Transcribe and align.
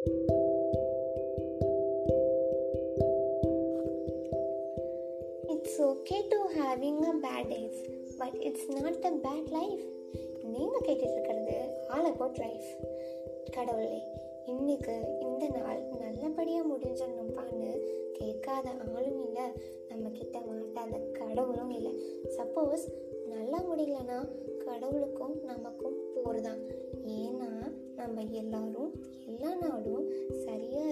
It's 0.00 0.12
okay 5.78 6.22
to 6.30 6.38
having 6.56 7.04
a 7.04 7.16
bad 7.24 7.50
days, 7.50 7.76
but 8.18 8.32
it's 8.40 8.64
not 8.76 8.96
a 9.04 9.12
bad 9.26 9.44
life. 9.56 9.82
நீங்கள் 10.52 10.84
கேட்டுட்டு 10.86 11.16
இருக்கிறது 11.16 11.56
all 11.88 12.08
about 12.12 12.38
life 12.38 12.70
கடவுளே 13.50 13.98
இன்னைக்கு 14.46 14.94
இந்த 15.20 15.44
நாள் 15.56 15.82
நல்லபடியாக 15.98 16.70
முடிஞ்சிடணும்ப்பான்னு 16.72 17.70
கேட்காத 18.12 18.66
ஆளும் 18.94 19.20
இல்லை 19.26 19.46
நம்ம 19.88 20.08
கிட்ட 20.18 20.40
மாட்டாத 20.48 21.02
கடவுளும் 21.18 21.70
இல்லை. 21.70 21.92
சப்போஸ் 22.38 22.86
நல்லா 23.34 23.60
முடியலன்னா 23.70 24.18
கடவுளுக்கும் 24.64 25.36
நமக்கும் 25.44 26.00
போர் 26.14 26.40
தான். 26.40 26.62
ஏன்னா 27.20 27.50
நம்ம 27.96 28.22
எல்லாரும் 28.22 28.69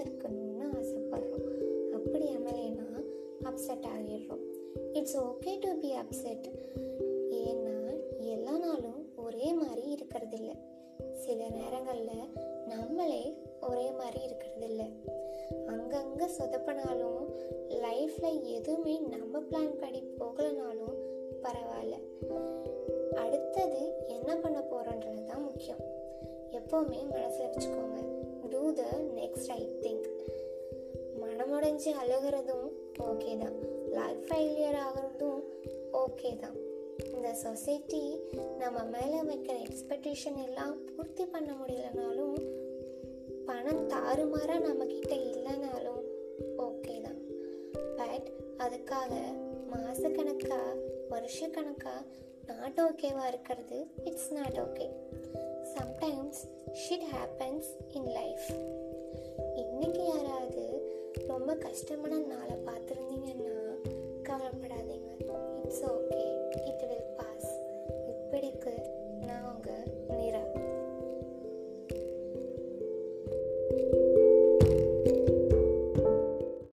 இருக்கணும்னு 0.01 0.65
ஆசைப்படுறோம். 0.79 1.47
அப்படி 1.93 2.25
அமையலைன்னா 2.25 2.89
upset 3.43 3.87
ஆகிடுறோம் 3.93 4.43
it's 4.93 5.17
okay 5.17 5.53
to 5.59 5.71
be 5.79 5.91
upset 5.95 6.47
ஏன்னா 7.31 7.77
எல்லா 8.19 8.57
நாளும் 8.57 9.01
ஒரே 9.15 9.53
மாதிரி 9.53 9.97
இருக்கிறதில்ல. 9.97 10.51
சில 11.11 11.49
நேரங்களில் 11.49 12.31
நம்மளே 12.67 13.37
ஒரே 13.69 13.91
மாதிரி 13.91 14.19
இருக்கிறதில்ல. 14.25 14.83
அங்கங்கே 15.67 16.25
சொதப்பினாலும் 16.25 17.21
லைஃப்பில் 17.85 18.41
எதுவுமே 18.41 18.99
நம்ம 18.99 19.39
பிளான் 19.39 19.79
படி 19.79 20.01
போகலனாலும் 20.19 20.97
பரவாயில்ல. 21.43 21.95
அடுத்தது 23.15 23.81
என்ன 24.07 24.35
பண்ண 24.35 24.59
போகிறோன்றது 24.59 25.23
தான் 25.25 25.43
முக்கியம். 25.43 25.81
எப்போவுமே 26.51 26.99
மனசில் 27.09 27.45
வச்சுக்கோங்க. 27.45 27.99
டூ 28.49 28.73
த 28.73 28.83
நெக்ஸ்ட் 29.15 29.51
உடஞ்சி 31.59 31.91
அழுகிறதும் 32.01 32.67
ஓகே 32.99 33.37
தான். 33.37 33.55
லைஃப் 33.91 34.25
ஃபெயிலியர் 34.27 34.77
ஆகிறதும் 34.85 35.39
ஓகே 35.93 36.37
தான். 36.37 36.55
இந்த 37.13 37.33
சொசைட்டி 37.33 38.19
நம்ம 38.57 38.83
மேலே 38.83 39.19
வைக்கிற 39.21 39.67
எக்ஸ்பெக்டேஷன் 39.67 40.43
எல்லாம் 40.43 40.85
பூர்த்தி 40.85 41.25
பண்ண 41.25 41.51
முடியலனாலும் 41.51 42.37
பணம் 43.45 43.87
தாறுமாறாக 43.87 44.67
நம்மக்கிட்ட 44.67 45.11
இல்லைனாலும் 45.11 46.03
ஓகே 46.57 47.01
தான். 47.01 47.19
பட் 47.97 48.31
அதுக்காக 48.57 49.11
மாதக்கணக்காக 49.71 50.75
வருஷக்கணக்காக 51.09 52.05
நாட் 52.47 52.81
ஓகேவாக 52.81 53.27
இருக்கிறது 53.27 53.87
it's 54.03 54.33
not 54.33 54.59
okay 54.59 54.89
sometimes 55.77 56.39
shit 56.73 57.07
happens 57.15 57.69
in 57.89 58.09
life 58.11 58.47
ரொம்ப 61.49 61.63
கஷ்டமான 61.67 62.15
நாளை 62.31 62.55
பார்த்துருந்தீங்கன்னா 62.65 63.48